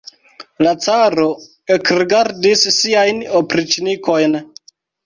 La 0.67 0.71
caro 0.85 1.27
ekrigardis 1.77 2.67
siajn 2.79 3.25
opriĉnikojn. 3.43 4.43